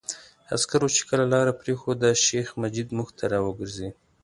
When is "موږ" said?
2.97-3.09